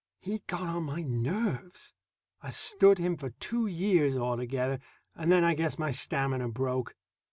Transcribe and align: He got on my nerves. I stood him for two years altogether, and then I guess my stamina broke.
He 0.19 0.41
got 0.47 0.61
on 0.63 0.85
my 0.85 1.03
nerves. 1.03 1.93
I 2.41 2.49
stood 2.49 2.97
him 2.97 3.17
for 3.17 3.29
two 3.39 3.67
years 3.67 4.17
altogether, 4.17 4.79
and 5.13 5.31
then 5.31 5.43
I 5.43 5.53
guess 5.53 5.77
my 5.77 5.91
stamina 5.91 6.49
broke. 6.49 6.95